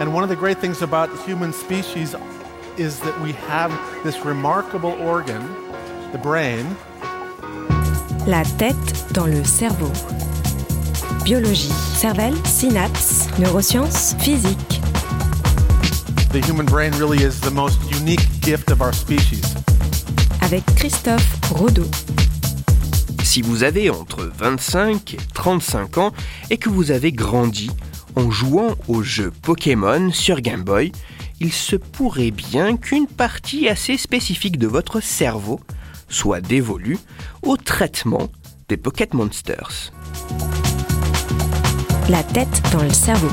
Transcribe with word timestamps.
And 0.00 0.14
one 0.14 0.22
of 0.22 0.28
the 0.28 0.36
great 0.36 0.58
things 0.58 0.80
about 0.80 1.10
human 1.26 1.52
species 1.52 2.14
is 2.76 3.00
that 3.00 3.20
we 3.20 3.32
have 3.32 3.72
this 4.04 4.24
remarkable 4.24 4.92
organ, 5.02 5.42
the 6.12 6.18
brain. 6.18 6.64
La 8.24 8.44
tête 8.44 9.12
dans 9.12 9.26
le 9.26 9.42
cerveau. 9.42 9.90
Biologie, 11.24 11.72
cervelle, 11.96 12.36
synapses, 12.46 13.26
neurosciences, 13.40 14.14
physique. 14.20 14.80
The 16.30 16.40
human 16.46 16.66
brain 16.66 16.92
really 16.92 17.24
is 17.24 17.40
the 17.40 17.50
most 17.50 17.80
unique 17.90 18.24
gift 18.40 18.70
of 18.70 18.80
our 18.80 18.92
species. 18.92 19.42
Avec 20.42 20.64
Christophe 20.76 21.26
Rodeau. 21.50 21.90
Si 23.24 23.42
vous 23.42 23.64
avez 23.64 23.90
entre 23.90 24.30
25 24.38 25.14
et 25.14 25.18
35 25.34 25.98
ans 25.98 26.12
et 26.50 26.56
que 26.56 26.68
vous 26.68 26.92
avez 26.92 27.10
grandi 27.10 27.68
en 28.18 28.32
jouant 28.32 28.74
au 28.88 29.02
jeu 29.02 29.30
Pokémon 29.42 30.10
sur 30.10 30.40
Game 30.40 30.64
Boy, 30.64 30.90
il 31.40 31.52
se 31.52 31.76
pourrait 31.76 32.32
bien 32.32 32.76
qu'une 32.76 33.06
partie 33.06 33.68
assez 33.68 33.96
spécifique 33.96 34.58
de 34.58 34.66
votre 34.66 35.00
cerveau 35.00 35.60
soit 36.08 36.40
dévolue 36.40 36.98
au 37.42 37.56
traitement 37.56 38.28
des 38.68 38.76
Pocket 38.76 39.14
Monsters. 39.14 39.92
La 42.08 42.24
tête 42.24 42.62
dans 42.72 42.82
le 42.82 42.92
cerveau. 42.92 43.28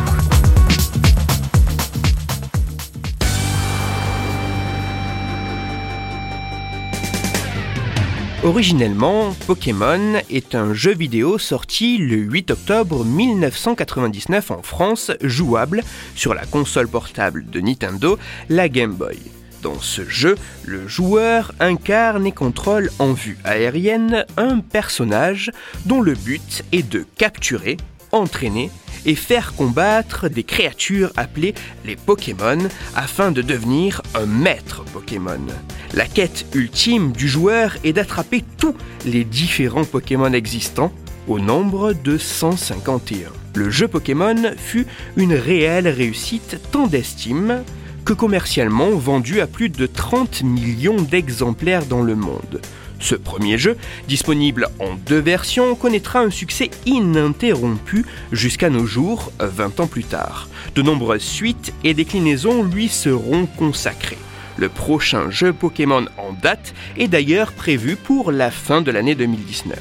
Originellement, 8.45 9.33
Pokémon 9.47 10.21
est 10.29 10.53
un 10.53 10.75
jeu 10.75 10.93
vidéo 10.93 11.39
sorti 11.39 11.97
le 11.97 12.17
8 12.17 12.51
octobre 12.51 13.03
1999 13.03 14.51
en 14.51 14.61
France, 14.61 15.11
jouable 15.19 15.81
sur 16.15 16.35
la 16.35 16.45
console 16.45 16.87
portable 16.87 17.47
de 17.49 17.59
Nintendo, 17.59 18.19
la 18.49 18.69
Game 18.69 18.93
Boy. 18.93 19.17
Dans 19.63 19.79
ce 19.79 20.07
jeu, 20.07 20.35
le 20.63 20.87
joueur 20.87 21.53
incarne 21.59 22.27
et 22.27 22.31
contrôle 22.31 22.91
en 22.99 23.13
vue 23.13 23.39
aérienne 23.45 24.27
un 24.37 24.59
personnage 24.59 25.51
dont 25.87 26.01
le 26.01 26.13
but 26.13 26.63
est 26.71 26.87
de 26.87 27.03
capturer, 27.17 27.77
entraîner 28.11 28.69
et 29.05 29.15
faire 29.15 29.53
combattre 29.55 30.29
des 30.29 30.43
créatures 30.43 31.11
appelées 31.17 31.53
les 31.85 31.95
Pokémon 31.95 32.57
afin 32.95 33.31
de 33.31 33.41
devenir 33.41 34.01
un 34.13 34.25
maître 34.25 34.83
Pokémon. 34.93 35.45
La 35.93 36.05
quête 36.05 36.45
ultime 36.53 37.11
du 37.11 37.27
joueur 37.27 37.77
est 37.83 37.93
d'attraper 37.93 38.43
tous 38.57 38.75
les 39.05 39.23
différents 39.23 39.85
Pokémon 39.85 40.33
existants 40.33 40.91
au 41.27 41.39
nombre 41.39 41.93
de 41.93 42.17
151. 42.17 43.29
Le 43.55 43.69
jeu 43.69 43.87
Pokémon 43.87 44.35
fut 44.57 44.85
une 45.15 45.33
réelle 45.33 45.87
réussite 45.87 46.59
tant 46.71 46.87
d'estime 46.87 47.63
que 48.03 48.13
commercialement 48.13 48.91
vendu 48.91 49.41
à 49.41 49.47
plus 49.47 49.69
de 49.69 49.87
30 49.87 50.43
millions 50.43 51.01
d'exemplaires 51.01 51.85
dans 51.85 52.03
le 52.03 52.15
monde. 52.15 52.61
Ce 52.99 53.15
premier 53.15 53.57
jeu, 53.57 53.77
disponible 54.07 54.67
en 54.79 54.95
deux 54.95 55.19
versions, 55.19 55.75
connaîtra 55.75 56.19
un 56.19 56.29
succès 56.29 56.69
ininterrompu 56.85 58.05
jusqu'à 58.31 58.69
nos 58.69 58.85
jours, 58.85 59.31
20 59.39 59.79
ans 59.79 59.87
plus 59.87 60.03
tard. 60.03 60.47
De 60.75 60.81
nombreuses 60.81 61.21
suites 61.21 61.73
et 61.83 61.93
déclinaisons 61.93 62.63
lui 62.63 62.87
seront 62.87 63.45
consacrées. 63.45 64.17
Le 64.57 64.69
prochain 64.69 65.29
jeu 65.29 65.51
Pokémon 65.51 66.05
en 66.17 66.31
date 66.31 66.73
est 66.97 67.09
d'ailleurs 67.09 67.51
prévu 67.51 67.97
pour 67.97 68.31
la 68.31 68.51
fin 68.51 68.81
de 68.81 68.91
l'année 68.91 69.15
2019. 69.15 69.77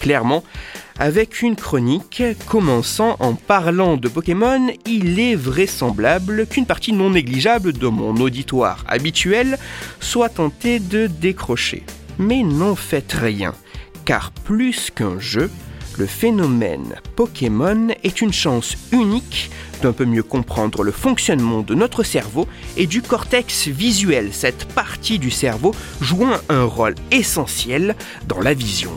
Clairement, 0.00 0.42
avec 0.98 1.40
une 1.40 1.56
chronique 1.56 2.22
commençant 2.46 3.16
en 3.20 3.34
parlant 3.34 3.96
de 3.96 4.08
Pokémon, 4.08 4.70
il 4.86 5.20
est 5.20 5.34
vraisemblable 5.34 6.46
qu'une 6.46 6.66
partie 6.66 6.92
non 6.92 7.10
négligeable 7.10 7.72
de 7.72 7.86
mon 7.86 8.16
auditoire 8.16 8.84
habituel 8.88 9.58
soit 10.00 10.28
tentée 10.28 10.78
de 10.78 11.06
décrocher. 11.06 11.84
Mais 12.18 12.42
n'en 12.42 12.74
faites 12.74 13.12
rien, 13.12 13.54
car 14.04 14.30
plus 14.32 14.90
qu'un 14.90 15.18
jeu, 15.18 15.50
le 15.98 16.06
phénomène 16.06 16.96
Pokémon 17.16 17.88
est 18.02 18.20
une 18.20 18.32
chance 18.32 18.76
unique 18.92 19.50
d'un 19.82 19.92
peu 19.92 20.04
mieux 20.04 20.22
comprendre 20.22 20.82
le 20.82 20.92
fonctionnement 20.92 21.60
de 21.60 21.74
notre 21.74 22.02
cerveau 22.02 22.46
et 22.76 22.86
du 22.86 23.02
cortex 23.02 23.68
visuel, 23.68 24.30
cette 24.32 24.66
partie 24.66 25.18
du 25.18 25.30
cerveau 25.30 25.74
jouant 26.00 26.36
un 26.48 26.64
rôle 26.64 26.94
essentiel 27.10 27.96
dans 28.26 28.40
la 28.40 28.54
vision. 28.54 28.92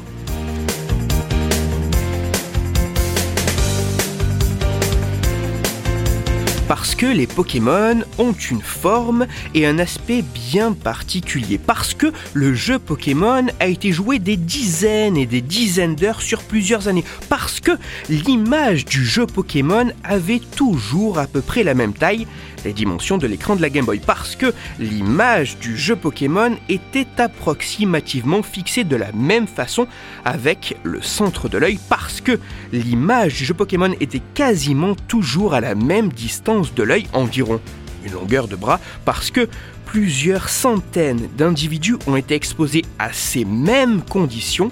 Les 7.12 7.28
Pokémon 7.28 8.02
ont 8.18 8.34
une 8.34 8.62
forme 8.62 9.28
et 9.54 9.66
un 9.66 9.80
aspect 9.80 10.24
bien 10.52 10.74
particulier. 10.74 11.58
Parce 11.58 11.94
que 11.94 12.12
le 12.34 12.54
jeu 12.54 12.80
Pokémon 12.80 13.46
a 13.60 13.68
été 13.68 13.92
joué 13.92 14.20
des 14.20 14.38
dizaines 14.38 15.18
et 15.18 15.26
des 15.26 15.42
dizaines 15.42 15.96
d'heures 15.96 16.22
sur 16.22 16.44
plusieurs 16.44 16.88
années. 16.88 17.04
Parce 17.30 17.60
que 17.60 17.72
l'image 18.10 18.86
du 18.86 19.04
jeu 19.04 19.26
Pokémon 19.26 19.92
avait 20.04 20.42
toujours 20.56 21.20
à 21.20 21.28
peu 21.28 21.42
près 21.42 21.64
la 21.64 21.74
même 21.74 21.94
taille, 21.94 22.28
les 22.66 22.74
dimensions 22.74 23.18
de 23.18 23.28
l'écran 23.28 23.56
de 23.56 23.62
la 23.62 23.70
Game 23.70 23.86
Boy. 23.86 24.00
Parce 24.06 24.36
que 24.36 24.54
l'image 24.80 25.58
du 25.60 25.78
jeu 25.78 25.96
Pokémon 25.96 26.56
était 26.70 27.08
approximativement 27.18 28.44
fixée 28.44 28.84
de 28.84 28.96
la 28.96 29.12
même 29.12 29.48
façon 29.48 29.88
avec 30.26 30.78
le 30.84 31.02
centre 31.02 31.50
de 31.50 31.58
l'œil. 31.58 31.80
Parce 31.90 32.22
que 32.22 32.40
l'image 32.72 33.36
du 33.36 33.46
jeu 33.46 33.54
Pokémon 33.54 33.94
était 34.00 34.22
quasiment 34.34 34.96
toujours 35.08 35.54
à 35.54 35.62
la 35.62 35.76
même 35.76 36.10
distance 36.10 36.74
de 36.74 36.84
l'œil, 36.84 37.08
environ 37.14 37.60
une 38.06 38.14
longueur 38.14 38.48
de 38.48 38.56
bras, 38.56 38.80
parce 39.06 39.32
que 39.32 39.48
plusieurs 39.86 40.50
centaines 40.50 41.30
d'individus 41.38 41.98
ont 42.08 42.16
été 42.16 42.36
exposés 42.36 42.84
à 43.00 43.14
ces 43.14 43.46
mêmes 43.46 44.02
conditions. 44.02 44.72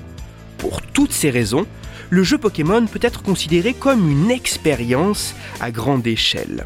Pour 0.57 0.81
toutes 0.81 1.13
ces 1.13 1.29
raisons, 1.29 1.65
le 2.09 2.23
jeu 2.23 2.37
Pokémon 2.37 2.85
peut 2.85 2.99
être 3.01 3.23
considéré 3.23 3.73
comme 3.73 4.09
une 4.09 4.31
expérience 4.31 5.33
à 5.61 5.71
grande 5.71 6.05
échelle. 6.05 6.65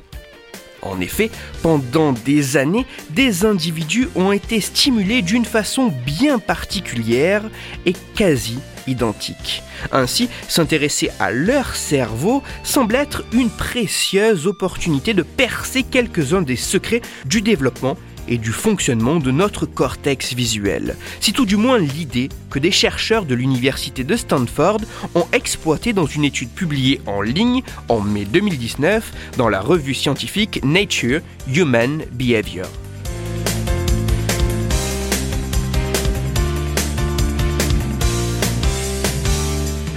En 0.86 1.02
effet, 1.02 1.32
pendant 1.64 2.14
des 2.14 2.58
années, 2.58 2.86
des 3.10 3.44
individus 3.44 4.08
ont 4.16 4.32
été 4.32 4.62
stimulés 4.62 5.24
d'une 5.24 5.44
façon 5.44 5.92
bien 6.06 6.40
particulière 6.40 7.44
et 7.86 7.94
quasi 8.16 8.60
identique. 8.88 9.64
Ainsi, 9.92 10.30
s'intéresser 10.48 11.10
à 11.20 11.32
leur 11.32 11.76
cerveau 11.76 12.44
semble 12.64 12.96
être 12.96 13.26
une 13.34 13.50
précieuse 13.50 14.46
opportunité 14.46 15.16
de 15.16 15.24
percer 15.24 15.84
quelques-uns 15.84 16.44
des 16.44 16.56
secrets 16.56 17.02
du 17.26 17.42
développement 17.42 17.98
et 18.28 18.38
du 18.38 18.52
fonctionnement 18.52 19.18
de 19.18 19.32
notre 19.32 19.66
cortex 19.66 20.34
visuel. 20.34 20.96
C'est 21.20 21.32
tout 21.32 21.46
du 21.46 21.58
moins 21.58 21.78
l'idée 21.78 22.30
que 22.50 22.60
des 22.60 22.72
chercheurs 22.72 23.26
de 23.26 23.36
l'université 23.36 24.04
de 24.04 24.16
Stanford 24.16 24.82
ont 25.14 25.28
exploité 25.32 25.94
dans 25.94 26.06
une 26.06 26.24
étude 26.24 26.50
publiée 26.50 27.02
en 27.06 27.22
ligne 27.22 27.64
en 27.90 28.02
mai 28.02 28.26
2019 28.26 29.12
dans 29.38 29.50
la 29.50 29.62
revue 29.62 29.94
scientifique 29.94 30.62
Nature 30.64 31.22
Human 31.54 32.04
Behavior. 32.12 32.68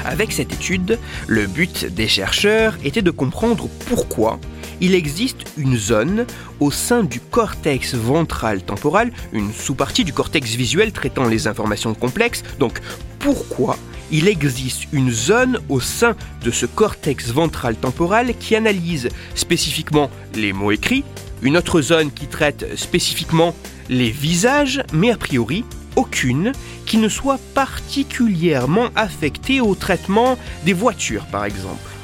Avec 0.09 0.33
cette 0.33 0.55
étude, 0.55 0.99
le 1.27 1.47
but 1.47 1.85
des 1.85 2.09
chercheurs 2.09 2.79
était 2.83 3.03
de 3.03 3.11
comprendre 3.11 3.69
pourquoi 3.89 4.41
il 4.81 4.95
existe 4.95 5.45
une 5.57 5.77
zone 5.77 6.27
au 6.61 6.71
sein 6.71 7.03
du 7.03 7.21
cortex 7.21 7.95
ventral 7.95 8.63
temporal, 8.63 9.13
une 9.33 9.53
sous-partie 9.53 10.05
du 10.05 10.13
cortex 10.13 10.55
visuel 10.55 10.93
traitant 10.93 11.27
les 11.27 11.47
informations 11.47 11.95
complexes. 11.95 12.43
Donc 12.59 12.81
pourquoi 13.19 13.77
il 14.11 14.29
existe 14.29 14.85
une 14.93 15.11
zone 15.11 15.59
au 15.69 15.81
sein 15.81 16.17
de 16.43 16.51
ce 16.51 16.67
cortex 16.67 17.31
ventral 17.31 17.77
temporal 17.77 18.35
qui 18.39 18.57
analyse 18.57 19.09
spécifiquement 19.35 20.11
les 20.35 20.53
mots 20.53 20.73
écrits, 20.73 21.05
une 21.43 21.57
autre 21.57 21.81
zone 21.81 22.11
qui 22.11 22.27
traite 22.27 22.77
spécifiquement 22.77 23.55
les 23.89 24.11
visages, 24.11 24.83
mais 24.93 25.11
a 25.11 25.17
priori 25.17 25.65
aucune 25.97 26.53
qui 26.87 26.97
ne 26.97 27.09
soit 27.09 27.41
particulièrement 27.55 28.89
affectée 28.95 29.61
au 29.61 29.75
traitement 29.75 30.39
des 30.65 30.73
voitures 30.73 31.27
par 31.27 31.45
exemple. 31.45 31.98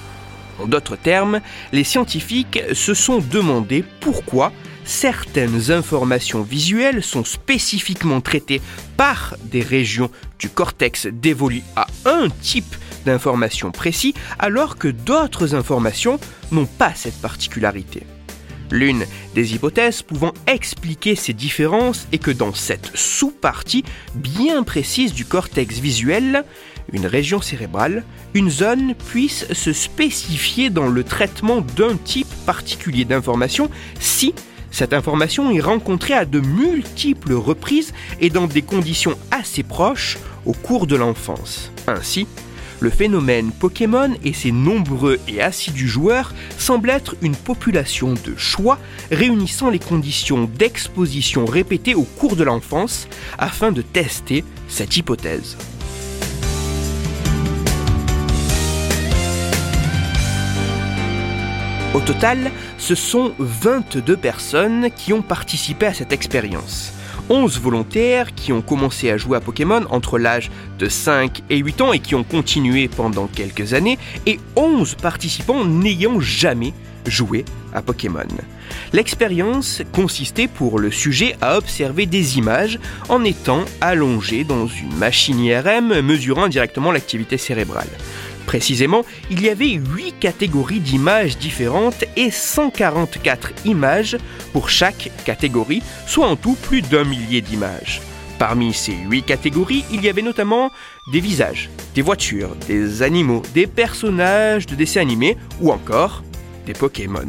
En 0.58 0.66
d'autres 0.66 0.96
termes, 0.96 1.40
les 1.72 1.84
scientifiques 1.84 2.60
se 2.72 2.94
sont 2.94 3.18
demandé 3.18 3.84
pourquoi 4.00 4.52
certaines 4.84 5.70
informations 5.70 6.42
visuelles 6.42 7.02
sont 7.02 7.24
spécifiquement 7.24 8.20
traitées 8.20 8.60
par 8.96 9.34
des 9.44 9.62
régions 9.62 10.10
du 10.38 10.48
cortex 10.48 11.06
dévolues 11.06 11.62
à 11.74 11.86
un 12.04 12.28
type 12.42 12.76
d'information 13.04 13.70
précis 13.70 14.14
alors 14.38 14.76
que 14.76 14.88
d'autres 14.88 15.54
informations 15.54 16.18
n'ont 16.52 16.66
pas 16.66 16.94
cette 16.94 17.20
particularité. 17.20 18.04
L'une 18.70 19.04
des 19.34 19.54
hypothèses 19.54 20.02
pouvant 20.02 20.32
expliquer 20.46 21.14
ces 21.14 21.32
différences 21.32 22.08
est 22.12 22.18
que 22.18 22.30
dans 22.30 22.54
cette 22.54 22.90
sous-partie 22.94 23.84
bien 24.14 24.62
précise 24.62 25.12
du 25.12 25.24
cortex 25.24 25.78
visuel, 25.78 26.44
une 26.92 27.06
région 27.06 27.40
cérébrale, 27.40 28.04
une 28.34 28.50
zone 28.50 28.94
puisse 28.94 29.52
se 29.52 29.72
spécifier 29.72 30.70
dans 30.70 30.88
le 30.88 31.04
traitement 31.04 31.60
d'un 31.76 31.96
type 31.96 32.32
particulier 32.46 33.04
d'information 33.04 33.70
si 34.00 34.34
cette 34.70 34.92
information 34.92 35.52
est 35.52 35.60
rencontrée 35.60 36.14
à 36.14 36.24
de 36.24 36.40
multiples 36.40 37.34
reprises 37.34 37.92
et 38.20 38.28
dans 38.28 38.46
des 38.46 38.62
conditions 38.62 39.16
assez 39.30 39.62
proches 39.62 40.18
au 40.46 40.52
cours 40.52 40.88
de 40.88 40.96
l'enfance. 40.96 41.70
Ainsi, 41.86 42.26
le 42.80 42.90
phénomène 42.90 43.52
Pokémon 43.52 44.12
et 44.24 44.32
ses 44.32 44.50
nombreux 44.52 45.20
et 45.28 45.40
assidus 45.40 45.88
joueurs 45.88 46.34
semblent 46.58 46.90
être 46.90 47.14
une 47.22 47.36
population 47.36 48.14
de 48.14 48.36
choix 48.36 48.78
réunissant 49.10 49.70
les 49.70 49.78
conditions 49.78 50.50
d'exposition 50.58 51.44
répétées 51.46 51.94
au 51.94 52.02
cours 52.02 52.36
de 52.36 52.44
l'enfance 52.44 53.08
afin 53.38 53.70
de 53.70 53.80
tester 53.80 54.44
cette 54.68 54.96
hypothèse. 54.96 55.56
Au 61.94 62.00
total, 62.00 62.50
ce 62.76 62.96
sont 62.96 63.32
22 63.38 64.16
personnes 64.16 64.88
qui 64.90 65.12
ont 65.12 65.22
participé 65.22 65.86
à 65.86 65.94
cette 65.94 66.12
expérience. 66.12 66.92
11 67.30 67.60
volontaires 67.60 68.34
qui 68.34 68.52
ont 68.52 68.62
commencé 68.62 69.10
à 69.10 69.16
jouer 69.16 69.36
à 69.36 69.40
Pokémon 69.40 69.84
entre 69.90 70.18
l'âge 70.18 70.50
de 70.80 70.88
5 70.88 71.42
et 71.50 71.58
8 71.58 71.80
ans 71.82 71.92
et 71.92 72.00
qui 72.00 72.16
ont 72.16 72.24
continué 72.24 72.88
pendant 72.88 73.28
quelques 73.28 73.74
années, 73.74 73.96
et 74.26 74.40
11 74.56 74.96
participants 74.96 75.64
n'ayant 75.64 76.18
jamais 76.18 76.74
joué 77.06 77.44
à 77.72 77.80
Pokémon. 77.80 78.26
L'expérience 78.92 79.82
consistait 79.92 80.48
pour 80.48 80.80
le 80.80 80.90
sujet 80.90 81.36
à 81.40 81.56
observer 81.56 82.06
des 82.06 82.38
images 82.38 82.80
en 83.08 83.22
étant 83.22 83.64
allongé 83.80 84.42
dans 84.42 84.66
une 84.66 84.94
machine 84.96 85.38
IRM 85.38 86.00
mesurant 86.00 86.48
directement 86.48 86.90
l'activité 86.90 87.38
cérébrale. 87.38 87.88
Précisément, 88.54 89.04
il 89.32 89.42
y 89.42 89.48
avait 89.48 89.72
8 89.72 90.14
catégories 90.20 90.78
d'images 90.78 91.36
différentes 91.38 92.04
et 92.16 92.30
144 92.30 93.50
images 93.64 94.16
pour 94.52 94.70
chaque 94.70 95.10
catégorie, 95.24 95.82
soit 96.06 96.28
en 96.28 96.36
tout 96.36 96.54
plus 96.62 96.80
d'un 96.80 97.02
millier 97.02 97.40
d'images. 97.40 98.00
Parmi 98.38 98.72
ces 98.72 98.94
8 99.10 99.24
catégories, 99.24 99.84
il 99.90 100.04
y 100.04 100.08
avait 100.08 100.22
notamment 100.22 100.70
des 101.12 101.18
visages, 101.18 101.68
des 101.96 102.02
voitures, 102.02 102.54
des 102.68 103.02
animaux, 103.02 103.42
des 103.54 103.66
personnages 103.66 104.66
de 104.66 104.76
dessins 104.76 105.00
animés 105.00 105.36
ou 105.60 105.72
encore 105.72 106.22
des 106.64 106.74
Pokémon. 106.74 107.26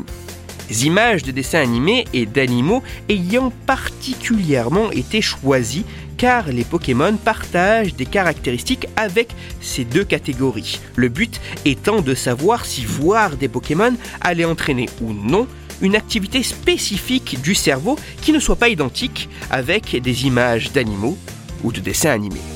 Des 0.67 0.85
images 0.85 1.23
de 1.23 1.31
dessins 1.31 1.59
animés 1.59 2.05
et 2.13 2.27
d'animaux 2.27 2.83
ayant 3.09 3.51
particulièrement 3.65 4.91
été 4.91 5.23
choisies 5.23 5.85
car 6.17 6.47
les 6.49 6.63
Pokémon 6.63 7.15
partagent 7.17 7.95
des 7.95 8.05
caractéristiques 8.05 8.87
avec 8.95 9.29
ces 9.61 9.85
deux 9.85 10.03
catégories. 10.03 10.79
Le 10.95 11.09
but 11.09 11.41
étant 11.65 12.01
de 12.01 12.15
savoir 12.15 12.65
si 12.65 12.85
voir 12.85 13.37
des 13.37 13.47
Pokémon 13.47 13.93
allait 14.21 14.45
entraîner 14.45 14.87
ou 15.01 15.13
non 15.13 15.47
une 15.81 15.95
activité 15.95 16.43
spécifique 16.43 17.41
du 17.41 17.55
cerveau 17.55 17.97
qui 18.21 18.31
ne 18.31 18.39
soit 18.39 18.55
pas 18.55 18.69
identique 18.69 19.29
avec 19.49 20.01
des 20.01 20.25
images 20.25 20.71
d'animaux 20.71 21.17
ou 21.63 21.71
de 21.71 21.81
dessins 21.81 22.11
animés. 22.11 22.54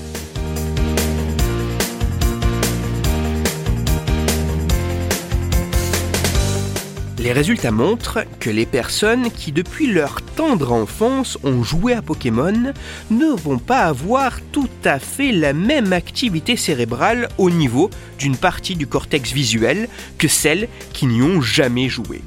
Les 7.19 7.33
résultats 7.33 7.71
montrent 7.71 8.19
que 8.39 8.49
les 8.49 8.65
personnes 8.65 9.29
qui 9.29 9.51
depuis 9.51 9.87
leur 9.87 10.21
tendre 10.21 10.71
enfance 10.71 11.37
ont 11.43 11.63
joué 11.63 11.91
à 11.91 12.01
Pokémon 12.01 12.71
ne 13.11 13.25
vont 13.37 13.57
pas 13.57 13.81
avoir 13.81 14.39
tout 14.53 14.69
à 14.85 14.99
fait 14.99 15.33
la 15.33 15.51
même 15.51 15.91
activité 15.91 16.55
cérébrale 16.55 17.27
au 17.37 17.49
niveau 17.49 17.89
d'une 18.17 18.37
partie 18.37 18.77
du 18.77 18.87
cortex 18.87 19.33
visuel 19.33 19.89
que 20.17 20.29
celles 20.29 20.69
qui 20.93 21.07
n'y 21.07 21.21
ont 21.21 21.41
jamais 21.41 21.89
joué. 21.89 22.21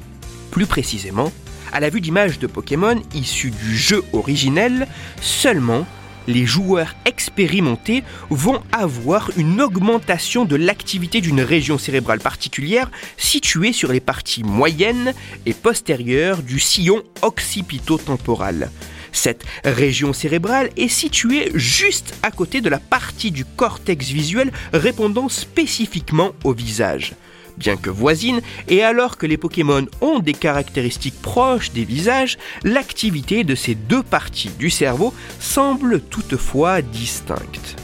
Plus 0.51 0.67
précisément, 0.67 1.31
à 1.71 1.79
la 1.79 1.89
vue 1.89 2.01
d'images 2.01 2.37
de 2.37 2.45
Pokémon 2.45 3.01
issues 3.15 3.49
du 3.49 3.75
jeu 3.75 4.03
originel, 4.13 4.87
seulement 5.21 5.87
les 6.27 6.45
joueurs 6.45 6.95
expérimentés 7.05 8.03
vont 8.29 8.61
avoir 8.71 9.31
une 9.37 9.61
augmentation 9.61 10.45
de 10.45 10.55
l'activité 10.55 11.21
d'une 11.21 11.41
région 11.41 11.77
cérébrale 11.77 12.19
particulière 12.19 12.89
située 13.17 13.73
sur 13.73 13.91
les 13.91 13.99
parties 13.99 14.43
moyennes 14.43 15.13
et 15.45 15.53
postérieures 15.53 16.41
du 16.41 16.59
sillon 16.59 17.03
occipito-temporal. 17.21 18.71
Cette 19.11 19.45
région 19.63 20.11
cérébrale 20.11 20.69
est 20.75 20.87
située 20.87 21.51
juste 21.53 22.15
à 22.23 22.31
côté 22.31 22.61
de 22.61 22.69
la 22.69 22.79
partie 22.79 23.31
du 23.31 23.45
cortex 23.45 24.07
visuel 24.07 24.51
répondant 24.73 25.29
spécifiquement 25.29 26.31
au 26.43 26.53
visage 26.53 27.13
bien 27.57 27.77
que 27.77 27.89
voisines, 27.89 28.41
et 28.67 28.83
alors 28.83 29.17
que 29.17 29.25
les 29.25 29.37
Pokémon 29.37 29.85
ont 30.01 30.19
des 30.19 30.33
caractéristiques 30.33 31.21
proches 31.21 31.71
des 31.71 31.85
visages, 31.85 32.37
l'activité 32.63 33.43
de 33.43 33.55
ces 33.55 33.75
deux 33.75 34.03
parties 34.03 34.51
du 34.57 34.69
cerveau 34.69 35.13
semble 35.39 36.01
toutefois 36.01 36.81
distincte. 36.81 37.75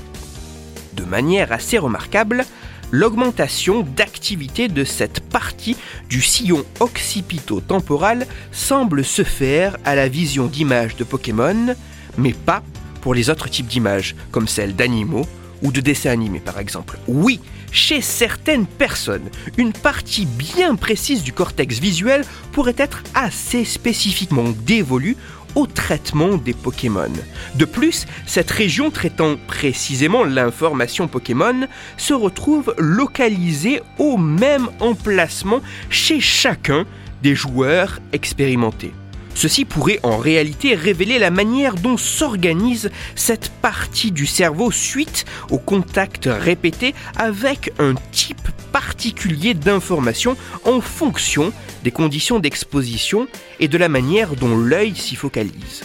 De 0.94 1.04
manière 1.04 1.52
assez 1.52 1.78
remarquable, 1.78 2.46
l'augmentation 2.92 3.82
d'activité 3.82 4.68
de 4.68 4.84
cette 4.84 5.20
partie 5.20 5.78
du 6.10 6.22
sillon 6.22 6.66
occipito-temporal 6.80 8.28
semble 8.52 9.04
se 9.04 9.24
faire 9.24 9.78
à 9.86 9.96
la 9.96 10.08
vision 10.08 10.48
d'images 10.48 10.96
de 10.96 11.04
Pokémon, 11.04 11.76
mais 12.18 12.34
pas 12.34 12.64
pour 13.02 13.14
les 13.14 13.30
autres 13.30 13.50
types 13.50 13.68
d'images, 13.68 14.16
comme 14.32 14.48
celles 14.48 14.76
d'animaux 14.76 15.28
ou 15.62 15.72
de 15.72 15.82
dessins 15.82 16.12
animés 16.12 16.40
par 16.40 16.60
exemple. 16.60 16.98
Oui, 17.08 17.40
chez 17.72 18.02
certaines 18.02 18.66
personnes, 18.66 19.30
une 19.58 19.74
partie 19.74 20.26
bien 20.26 20.76
précise 20.76 21.24
du 21.24 21.34
cortex 21.34 21.80
visuel 21.80 22.24
pourrait 22.52 22.76
être 22.78 23.04
assez 23.14 23.66
spécifiquement 23.66 24.54
dévolue 24.66 25.18
au 25.56 25.66
traitement 25.66 26.38
des 26.38 26.54
Pokémon. 26.54 27.12
De 27.56 27.66
plus, 27.66 28.06
cette 28.26 28.52
région 28.52 28.92
traitant 28.92 29.36
précisément 29.48 30.24
l'information 30.24 31.08
Pokémon 31.08 31.68
se 31.98 32.14
retrouve 32.14 32.74
localisée 32.78 33.82
au 33.98 34.18
même 34.18 34.70
emplacement 34.80 35.62
chez 35.90 36.20
chacun 36.20 36.86
des 37.24 37.36
joueurs 37.36 38.00
expérimentés. 38.14 38.94
Ceci 39.40 39.64
pourrait 39.64 40.02
en 40.04 40.18
réalité 40.18 40.76
révéler 40.76 41.18
la 41.18 41.32
manière 41.32 41.76
dont 41.76 41.96
s'organise 41.96 42.92
cette 43.16 43.48
partie 43.62 44.12
du 44.12 44.26
cerveau 44.26 44.70
suite 44.70 45.24
au 45.50 45.58
contact 45.58 46.28
répété 46.30 46.94
avec 47.16 47.72
un 47.80 47.94
type 48.12 48.50
particulier 48.74 49.54
d'information 49.54 50.36
en 50.66 50.82
fonction 50.82 51.54
des 51.86 51.92
conditions 51.92 52.40
d'exposition 52.40 53.30
et 53.62 53.70
de 53.70 53.78
la 53.78 53.88
manière 53.88 54.36
dont 54.36 54.58
l'œil 54.58 54.94
s'y 54.94 55.16
focalise. 55.16 55.84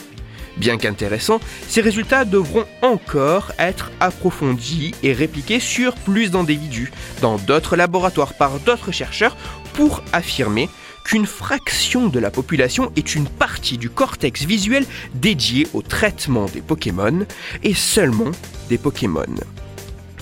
Bien 0.56 0.76
qu'intéressants, 0.76 1.38
ces 1.68 1.80
résultats 1.80 2.24
devront 2.24 2.64
encore 2.82 3.52
être 3.60 3.92
approfondis 4.00 4.96
et 5.04 5.12
répliqués 5.12 5.60
sur 5.60 5.94
plus 5.94 6.32
d'individus, 6.32 6.90
dans 7.20 7.36
d'autres 7.36 7.76
laboratoires 7.76 8.34
par 8.34 8.58
d'autres 8.58 8.90
chercheurs, 8.90 9.36
pour 9.74 10.02
affirmer 10.12 10.68
qu'une 11.04 11.26
fraction 11.26 12.08
de 12.08 12.18
la 12.18 12.30
population 12.30 12.90
est 12.96 13.14
une 13.14 13.28
partie 13.28 13.78
du 13.78 13.90
cortex 13.90 14.44
visuel 14.44 14.84
dédiée 15.14 15.68
au 15.74 15.82
traitement 15.82 16.46
des 16.46 16.62
Pokémon 16.62 17.26
et 17.62 17.74
seulement 17.74 18.30
des 18.68 18.78
Pokémon. 18.78 19.22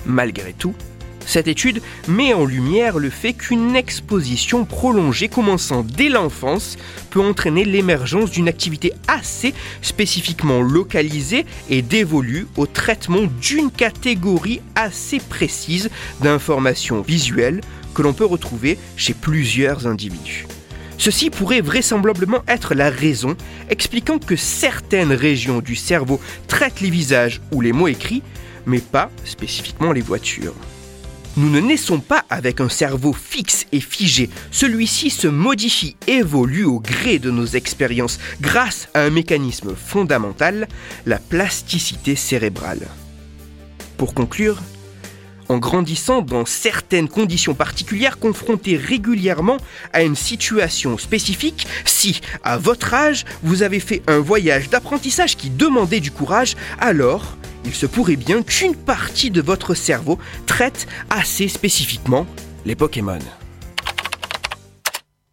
Malgré 0.05 0.53
tout, 0.53 0.75
cette 1.25 1.49
étude 1.49 1.81
met 2.09 2.35
en 2.35 2.45
lumière 2.45 2.99
le 2.99 3.11
fait 3.11 3.33
qu'une 3.33 3.77
exposition 3.77 4.65
prolongée 4.65 5.29
commençant 5.29 5.83
dès 5.83 6.09
l'enfance 6.09 6.77
peut 7.11 7.21
entraîner 7.21 7.65
l'émergence 7.65 8.31
d'une 8.31 8.49
activité 8.49 8.93
assez 9.07 9.55
spécifiquement 9.83 10.61
localisée 10.61 11.47
et 11.71 11.81
dévolue 11.81 12.49
au 12.57 12.67
traitement 12.67 13.23
d'une 13.41 13.71
catégorie 13.71 14.61
assez 14.75 15.21
précise 15.21 15.91
d'informations 16.21 17.03
visuelles 17.03 17.61
que 17.95 18.03
l'on 18.03 18.13
peut 18.13 18.25
retrouver 18.25 18.79
chez 18.97 19.15
plusieurs 19.15 19.87
individus. 19.87 20.47
Ceci 20.99 21.31
pourrait 21.31 21.61
vraisemblablement 21.61 22.43
être 22.47 22.75
la 22.75 22.91
raison 22.91 23.37
expliquant 23.69 24.19
que 24.19 24.37
certaines 24.37 25.13
régions 25.13 25.61
du 25.61 25.75
cerveau 25.75 26.21
traitent 26.49 26.81
les 26.81 26.91
visages 26.91 27.41
ou 27.53 27.61
les 27.61 27.73
mots 27.73 27.89
écrits, 27.89 28.23
mais 28.67 28.81
pas 28.81 29.11
spécifiquement 29.25 29.93
les 29.93 30.01
voitures. 30.01 30.55
Nous 31.39 31.49
ne 31.49 31.61
naissons 31.61 31.99
pas 31.99 32.25
avec 32.29 32.61
un 32.61 32.69
cerveau 32.69 33.15
fixe 33.15 33.65
et 33.73 33.81
figé. 33.81 34.29
Celui-ci 34.51 35.09
se 35.09 35.29
modifie, 35.29 35.97
évolue 36.07 36.67
au 36.67 36.79
gré 36.79 37.19
de 37.19 37.31
nos 37.31 37.47
expériences 37.47 38.19
grâce 38.43 38.91
à 38.93 39.01
un 39.01 39.11
mécanisme 39.11 39.75
fondamental, 39.75 40.69
la 41.07 41.19
plasticité 41.19 42.17
cérébrale. 42.17 42.87
Pour 43.97 44.13
conclure, 44.13 44.61
en 45.53 45.59
grandissant 45.59 46.23
dans 46.23 46.47
certaines 46.47 47.09
conditions 47.09 47.55
particulières, 47.55 48.19
confrontées 48.19 48.77
régulièrement 48.77 49.59
à 49.93 50.03
une 50.03 50.17
situation 50.17 50.99
spécifique, 50.99 51.67
si, 51.85 52.21
à 52.43 52.57
votre 52.57 52.95
âge, 52.95 53.25
vous 53.43 53.63
avez 53.63 53.79
fait 53.79 54.03
un 54.07 54.19
voyage 54.19 54.71
d'apprentissage 54.71 55.37
qui 55.37 55.51
demandait 55.51 56.01
du 56.01 56.11
courage, 56.11 56.57
alors 56.81 57.37
il 57.65 57.75
se 57.75 57.87
pourrait 57.87 58.17
bien 58.17 58.43
qu'une 58.43 58.75
partie 58.75 59.31
de 59.31 59.41
votre 59.41 59.75
cerveau 59.75 60.19
traite 60.47 60.87
assez 61.11 61.49
spécifiquement 61.49 62.27
les 62.65 62.75
Pokémon. 62.75 63.19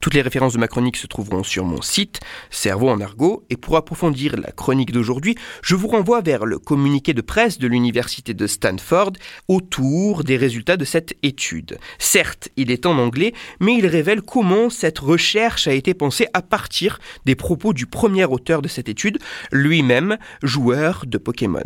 Toutes 0.02 0.14
les 0.14 0.22
références 0.22 0.54
de 0.54 0.60
ma 0.60 0.70
chronique 0.70 0.96
se 0.96 1.08
trouveront 1.08 1.44
sur 1.44 1.66
mon 1.66 1.82
site, 1.82 2.22
Cerveau 2.50 2.88
en 2.88 3.02
argot, 3.02 3.44
et 3.50 3.58
pour 3.58 3.76
approfondir 3.76 4.38
la 4.38 4.54
chronique 4.54 4.94
d'aujourd'hui, 4.94 5.36
je 5.62 5.76
vous 5.76 5.90
renvoie 5.90 6.22
vers 6.22 6.46
le 6.46 6.58
communiqué 6.58 7.14
de 7.14 7.20
presse 7.20 7.60
de 7.60 7.68
l'université 7.68 8.34
de 8.34 8.48
Stanford 8.48 9.12
autour 9.50 10.24
des 10.24 10.38
résultats 10.38 10.78
de 10.78 10.86
cette 10.86 11.18
étude. 11.22 11.80
Certes, 11.98 12.48
il 12.56 12.72
est 12.72 12.86
en 12.86 12.98
anglais, 12.98 13.34
mais 13.60 13.76
il 13.76 13.88
révèle 13.88 14.22
comment 14.22 14.70
cette 14.70 15.00
recherche 15.00 15.68
a 15.68 15.74
été 15.74 15.94
pensée 15.94 16.28
à 16.34 16.42
partir 16.42 17.00
des 17.26 17.36
propos 17.36 17.74
du 17.74 17.86
premier 17.86 18.24
auteur 18.24 18.62
de 18.62 18.70
cette 18.70 18.88
étude, 18.88 19.20
lui-même 19.52 20.18
joueur 20.44 21.04
de 21.08 21.18
Pokémon. 21.18 21.60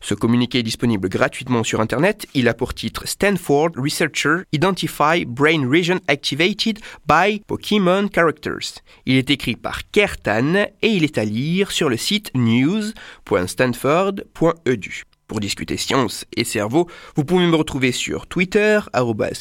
Ce 0.00 0.14
communiqué 0.14 0.58
est 0.58 0.64
disponible 0.64 1.08
gratuitement 1.08 1.62
sur 1.62 1.80
Internet, 1.80 2.26
il 2.34 2.48
a 2.48 2.54
pour 2.54 2.74
titre 2.74 3.06
Stanford 3.06 3.70
Researcher 3.76 4.38
Identify 4.50 5.24
Brain 5.24 5.70
Region 5.70 6.00
Activated 6.08 6.80
by 7.06 7.42
Pokémon 7.46 7.75
Characters. 8.12 8.82
Il 9.06 9.16
est 9.16 9.30
écrit 9.30 9.56
par 9.56 9.90
Kertan 9.90 10.66
et 10.82 10.88
il 10.88 11.04
est 11.04 11.16
à 11.18 11.24
lire 11.24 11.70
sur 11.70 11.88
le 11.88 11.96
site 11.96 12.32
news.stanford.edu. 12.34 15.04
Pour 15.26 15.40
discuter 15.40 15.76
science 15.76 16.24
et 16.36 16.44
cerveau, 16.44 16.88
vous 17.16 17.24
pouvez 17.24 17.46
me 17.46 17.56
retrouver 17.56 17.90
sur 17.90 18.28
Twitter, 18.28 18.78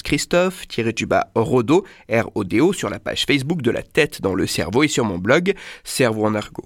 Christophe-Rodo, 0.03 1.85
R-O-D-O, 2.09 2.73
sur 2.73 2.89
la 2.89 2.99
page 2.99 3.25
Facebook 3.25 3.61
de 3.61 3.71
la 3.71 3.83
tête 3.83 4.21
dans 4.21 4.33
le 4.33 4.47
cerveau 4.47 4.83
et 4.83 4.87
sur 4.87 5.05
mon 5.05 5.19
blog 5.19 5.53
Cerveau 5.83 6.25
en 6.25 6.33
argot. 6.33 6.65